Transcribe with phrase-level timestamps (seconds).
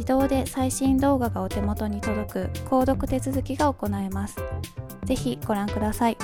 [0.00, 4.36] 自動で最新動画がお手元に届く購読手続きが行えます。
[5.04, 6.16] ぜひご覧ください。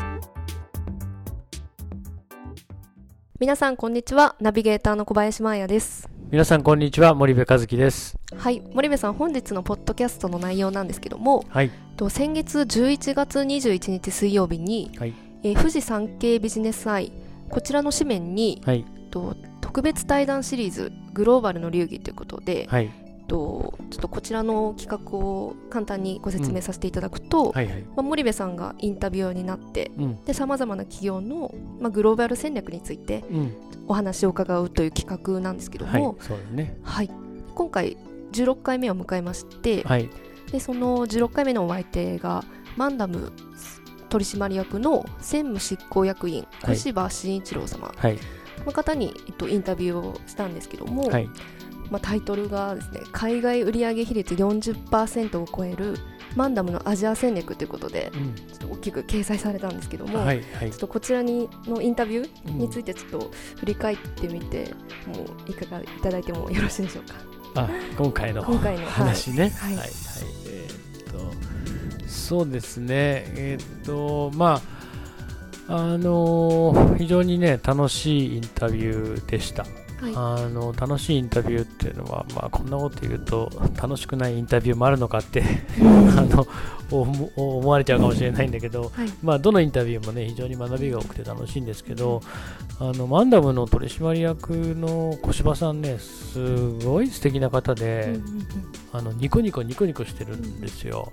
[3.38, 4.34] 皆さんこんにちは。
[4.41, 6.08] ナビゲーターの小林真彩です。
[6.30, 7.14] 皆さんこんにちは。
[7.14, 8.17] 森部和樹です。
[8.34, 8.62] はい。
[8.73, 11.70] 森部さん本日のポッドキャストの内容なんですけども、はい。
[11.98, 15.12] と先月11月21日水曜日に、はい。
[15.42, 17.12] えー富士山系ビジネスアイ
[17.51, 18.86] こちらの紙面に、はい。
[19.11, 27.83] と特別対談シリーズグローバルの流儀ということで、はいとちょっとこちらの企画を簡単にご説明させていただくと、はいはい。
[27.83, 29.91] まあ、森部さんがインタビュアーになって
[30.33, 33.55] さまざまな企業の、まあ、グローバル戦略についてうん。
[33.89, 36.77] お話を伺うという企画なんですけどはいも、そうだね。
[36.83, 37.11] はい、
[37.55, 37.97] 今回
[38.33, 40.11] 16回目を迎えまして、はい。
[40.51, 42.45] でその16回目のお相手が
[42.77, 43.33] マンダム
[44.08, 46.77] 取締役の専務執行役員はい。
[46.77, 48.19] 小柴慎一郎様はい。
[48.64, 51.29] の方に、えっと、インタビューをしたんですけども、はい
[51.91, 55.97] まあ、タイトルがですね海外売上比率40%を超える
[56.35, 58.35] マンダムのアジア戦略ということでうん。
[58.35, 60.70] ちょっと大きく掲載されたんですけども、はいはい。
[60.70, 63.30] ちょっとこちらにのインタビューうんについてちょっと
[63.61, 64.75] 振り返ってみて、
[65.07, 67.05] もういかがいただいてもよろしいでしょう
[67.55, 67.63] か？
[67.63, 69.51] あ今回の今回の話ね。
[69.51, 69.77] はい。
[69.77, 69.89] はいはい。
[70.48, 71.33] えーっと
[72.08, 72.86] そうですね。
[73.36, 74.61] えーっとま
[75.69, 79.64] ああのー非常にね楽しいインタビューでした
[80.01, 80.12] はい。
[80.14, 85.42] あの楽しいインタビューっていうのは、まあ、こんなこと言うと楽しくないインタビューもあるのかって
[85.80, 86.46] あの
[86.90, 89.12] 思思われちゃうかもしれないんだけど、はい。
[89.23, 92.20] まあ、どのインタビューもね非常に学びが多くて楽しいんですけど
[92.79, 98.18] あのマンダムの取締役の小柴さんねすごい素敵な方で、
[98.92, 101.13] あのニコニコニコニコしてるんですよ。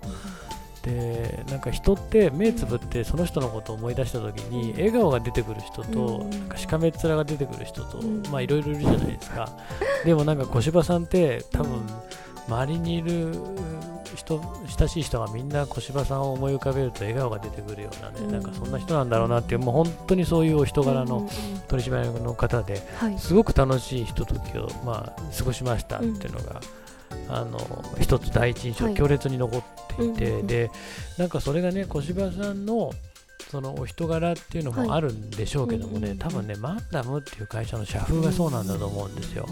[0.83, 6.29] でなんか人って目つぶってその人のことを思い出した時に笑顔が出てくる人と、うん。
[6.29, 8.23] なんかしかめっ面が出てくる人と、うん。
[8.29, 9.49] まあいろいろいるじゃないですか。
[10.03, 11.81] でもなんか小柴さんって多分
[12.49, 13.33] 周りにいる
[14.15, 14.41] 人
[14.77, 18.31] 親しい人がみんな小柴さんを思い浮かべると笑顔が出てくるようなね、うん。
[18.33, 21.29] なんかそんな人なんだろうなっていうもう本当にそういうお人柄の
[21.69, 23.17] 取締役の方ではい。
[23.17, 26.59] すごく楽しいひとときを、まあ、過ごしましたっていうのが、
[27.29, 27.59] あの
[27.99, 28.93] 一つ第一印象、はい。
[28.93, 29.63] 強烈に残っ
[29.97, 30.47] ていて、うんうんうん。
[30.47, 30.71] で
[31.17, 32.91] なんかそれがね小柴さんの
[33.49, 39.47] そのお人柄っていうのもあるんでしょうけどもね、はい多分ねマンダムっていう会社の社風がそうなんだと思うんですよ。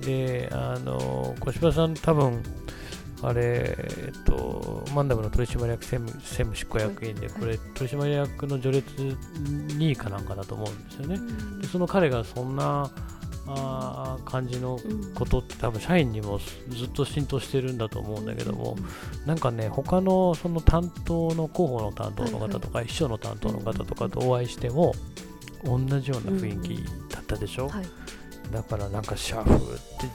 [0.00, 2.42] であの小柴さん多分
[3.22, 11.18] あれ、えっと、マンダムの取締役専務専務執行役員で、これ、取締役の序列2位かなんかだと思うんですよね。
[11.60, 12.90] でその彼がそんな
[13.48, 18.76] あー感じのうんことって多分社員にもずっと浸透してるんだと思うんだけども、
[19.24, 24.94] なんかね他のその担当の広報の担当の方とか、秘書の担当の方とかとお会いしても
[25.64, 26.84] 同じような雰囲気
[27.14, 27.84] だったでしょ、はい。
[28.52, 29.64] だからなんか社風って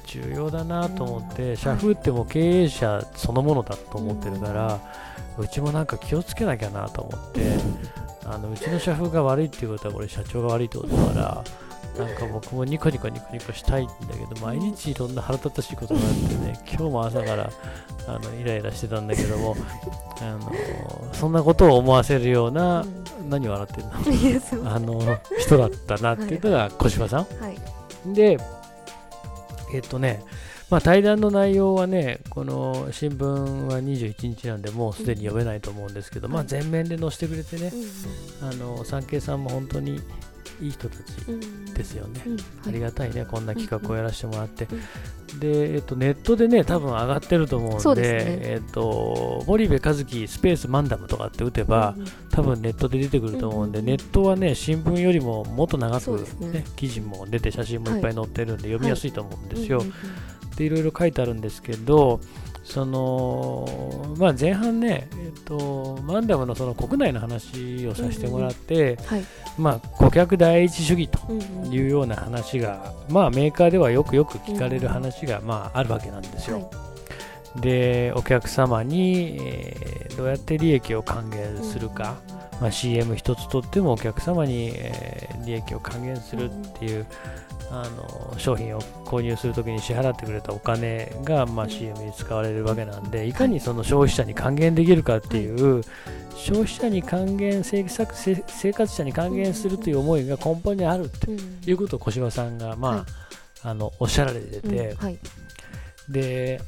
[0.05, 4.79] 重要だなと思って、社風ってもう経営者そのものだと思ってるから、
[5.37, 7.41] うちもなんか気をつけなきゃなと思って、
[8.25, 11.43] あのうちの社風が悪いっていうことはこれ社長が悪いってことだから
[11.97, 17.51] なんか僕もニコニコニコニコしたいんだけど毎日いろんな腹立たしいことがあってね 今日も朝から
[18.07, 19.55] あのイライラしてたんだけども
[20.21, 20.51] あの
[21.13, 22.85] そんなことを思わせるような、
[23.29, 23.85] 何笑ってん
[24.63, 24.71] の？
[24.73, 27.19] あの人だったなっていうのが小芝さん。
[27.19, 28.13] はい。
[28.13, 28.37] で、
[29.73, 30.23] えっとね、
[30.69, 33.25] まあ、対談の内容はね、この新聞
[33.65, 37.73] は21日なんで、もうすでに読めないと思うんですけど、まあ、全面で載せてくれてね、
[38.41, 39.99] あの産経さんも本当に
[40.61, 41.01] いい人たち
[41.73, 42.21] ですよね。
[42.67, 44.67] ありがたいね、こんな企画をやらせてもらって。
[45.39, 48.07] で、えっと、ネットでね、多分上がってると思うんで、ね。
[48.43, 51.95] えっと、森部和樹スペースマンダムとかって打てば、
[52.31, 59.83] 多分ネットで出てくると思うんで、うんネットはね、新聞よりももっと長く、ねね、記事も出て、写真もいっぱい載ってるんで、読みやすいと思うんですよ。
[60.57, 62.19] で、いろいろ書いてあるんですけど、
[62.63, 69.23] そのまあ、前半ね、えっと、マンダムのその国内の話をさせてもらって、はい。
[69.57, 76.69] まあ、顧客第一主義とうんうんいうような話が、まあ、メーカーではよくよく聞かれる話が、まあ、あるわけなんですよ。
[77.59, 82.17] でお客様に、えーどうやって利益を還元するか、
[82.59, 87.07] まあ、CM 一つとってもお客様に、えー利益を還元するっていう、
[87.71, 95.81] あの商品を購入するときに支払ってくれたお金が、まあ、CM に使われるわけなんでいかにその消費者に還元できるかっていう、
[96.35, 101.31] 消費者に還元生活生生活者に還元するという思いが根本にあるって
[101.69, 103.05] いうことを小芝さんが、まあはい。
[103.63, 105.19] あのおっしゃられてて、はい。
[106.09, 106.59] で、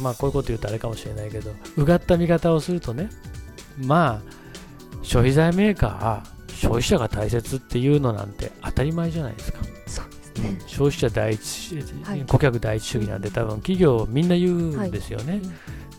[0.00, 3.08] まあこういうこと言うとあれかもしれないけど、うがった見方をするとね、
[3.78, 9.60] まあ、消費財メーカーは消費者が大切っていうのなんて当たり前じゃないですか。
[10.66, 12.24] 消費者第一、はい。
[12.26, 15.40] 顧客第一主義なんて多分企業みんな言うんですよね。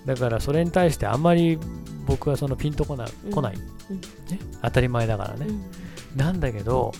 [0.06, 1.58] だからそれに対してあんまり
[2.06, 3.32] 僕はそのピンとこな,、うん。
[3.32, 3.96] 来ない、うん。
[3.98, 4.40] ね。
[4.62, 5.48] 当たり前だからね。
[6.16, 6.92] なんだけど、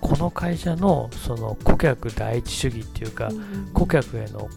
[0.00, 3.30] この会社のその顧客第一主義っていうか、
[3.72, 4.48] 顧客への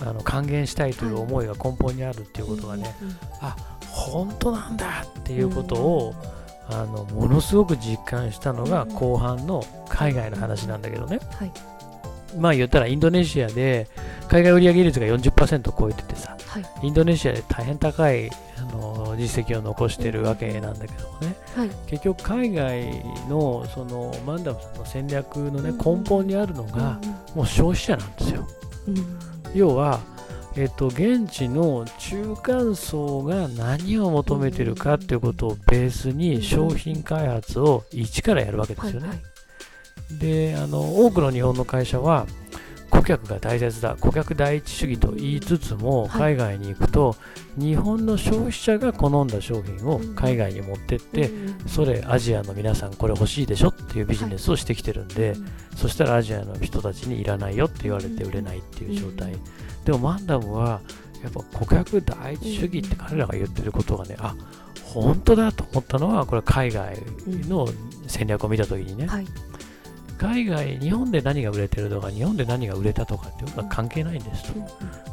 [0.00, 2.94] あの還元したいという思いが根本にあるっていうことがね、
[3.88, 6.14] 本当なんだっていうことを、
[6.68, 8.94] あのものすごく実感したのがうん。
[8.94, 11.52] 後半の海外の話なんだけどね、はい。
[12.38, 13.86] まあ言ったらインドネシアで
[14.28, 16.64] 海外売上率が40%を超えててさはい。
[16.82, 21.70] インドネシアで大変高いあの実績を残してるわけなんだけどもね、はい。
[21.86, 25.78] 結局海外のそのマンダムさんの戦略のねうん。
[25.78, 26.98] 根本にあるのが
[27.34, 28.46] もう消費者なんですよ。
[29.54, 30.00] 要は、
[30.56, 39.20] えっと、現地の中間層が何を求めてるかっていうことをベースに商品開発を一からやるわけですよね。
[40.20, 42.26] であの多くの日本の会社は
[42.94, 46.34] 顧客が大切だ顧客第一主義と言いつつもはい。
[46.34, 47.16] 海外に行くと、
[47.58, 51.30] 日本の消費者が好んだ商品を海外に持ってって、
[51.66, 55.34] それアジアの皆さんこれ欲しいでしょっていうビジネスをしてきてるんで、
[55.76, 59.34] そしたらアジアの人たちにいらないよって言われて売れないっていう状態、
[59.84, 60.80] でもマンダムは
[61.22, 64.34] やっぱ顧客第一主義って彼らが言ってることがねあ
[64.82, 66.98] 本当だと思ったのはこれ海外
[67.48, 67.66] の
[68.06, 69.26] 戦略を見た時にね、はい
[70.18, 74.60] 海外日本で何が売れてるとか日本で何が売れたとかっていうのは関係ないんですと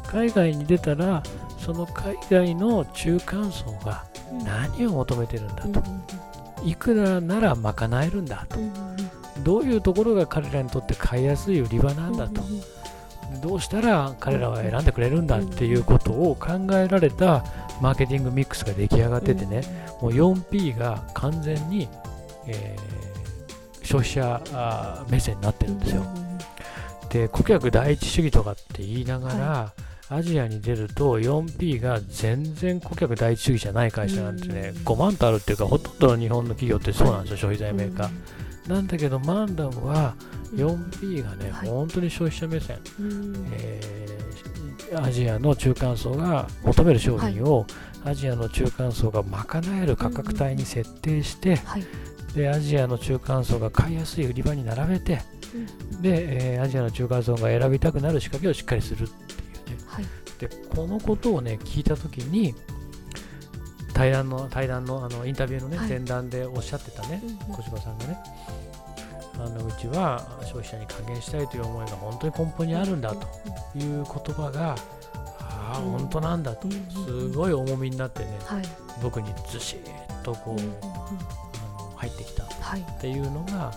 [0.06, 1.22] 海外に出たら
[1.58, 4.04] その海外の中間層が
[4.44, 5.82] 何を求めてるんだと。
[6.64, 8.58] いくらなら賄えるんだと。
[9.42, 12.42] どういうところが彼らにとって買いやすい売り場なんだと。
[13.40, 17.44] どうしたら彼らは選んでくれるんだっていうことを考えられた
[17.80, 19.62] マーケティングミックスが出来上がっててね。
[20.00, 21.88] もう 4P が完全に、
[22.46, 23.21] えー
[23.92, 26.04] 消費者目線になってるんですよ。
[27.10, 29.72] で顧客第一主義とかって言いながら、
[30.08, 40.14] アジアに出ると 4P が全然顧客第一主義じゃない会社なんてね、5万とあるっていうかほとんどの日本の企業ってそうなんですよ消費財メーカー、なんだけどマンダムは
[40.54, 41.68] 4P がね、はい。
[41.68, 42.78] 本当に消費者目線、
[43.52, 44.22] えー
[44.94, 47.66] アジアの中間層が求める商品を、
[48.04, 51.84] アジアの中間層が賄える価格帯に設定して、はい
[52.34, 55.20] でアジアの中間層が買いやすい売り場に並べて、
[56.00, 59.84] で、えーアジアの中間層が選びたくなる仕掛けをしっかりするっていうね。
[59.86, 60.04] はい。
[60.38, 62.54] で、このことをね、聞いたときに、
[63.92, 65.88] 対談の、対談のあのインタビューのね、はい。
[65.88, 68.18] 前段でおっしゃってたね、小島さんがね、
[69.34, 73.26] あのうちは消費者に還元したいという思いが本当に根本にあるんだと
[73.78, 74.74] いう言葉が、
[75.40, 75.90] ああ、うん。
[75.92, 78.62] 本当なんだと、すごい重みになってね、はい。
[79.02, 80.60] 僕にずしっとこう、
[82.02, 82.42] 入ってきた。
[82.42, 82.84] っはい。
[83.00, 83.72] ていうのが、あ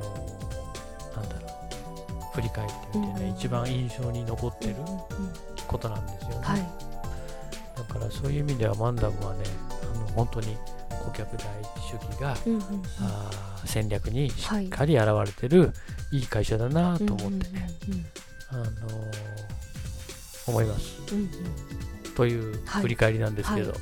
[0.00, 4.76] のなんだろ振り返ってみてね、うん一番印象に残ってる
[5.66, 6.66] ことなんですよね、はい。
[7.76, 9.44] だからそういう意味ではマンダムはね
[9.94, 10.56] あの本当に
[11.04, 12.62] 顧客第一主義が、うんうん
[13.00, 15.72] あー戦略にしはいっかり現れてる、
[16.12, 17.68] い、い会社だなと思ってね、
[18.52, 18.70] うんあのー
[20.46, 21.02] 思います。
[21.12, 21.24] うんうん。
[21.24, 21.30] うん
[22.14, 22.82] というはい。
[22.82, 23.76] 振り返りなんですけど、、は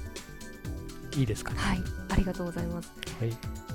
[1.17, 1.59] いいですかね？
[1.61, 1.83] はい。
[2.11, 2.91] ありがとうございます
[3.21, 3.31] はい、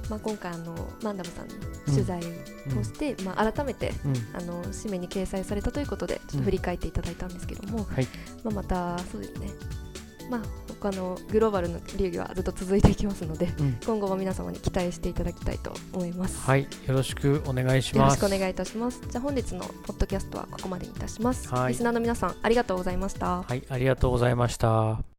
[0.09, 1.53] まあ今回あのマンダムさんの
[1.85, 4.13] 取材をしてまあ改めてうん。
[4.35, 8.07] あの紙面に掲載されたということでちょっと振り返っていただいたんですけども、はい。
[8.43, 9.49] まあ、またそうですね。
[10.29, 13.77] まあ他のグローバルの流儀はずっと続いていきますのでうん。
[13.85, 18.17] 今後も皆様に期待していただきたいと思います、はい、よろしくお願いしよろます。
[18.17, 19.01] しくお願いいたします。
[19.09, 21.73] じゃあ本日のポッドキャストはここまでにいたします、はい。
[21.73, 23.41] リスナーの皆さんありがとうございました。
[23.41, 25.18] はい、ありがとうございました。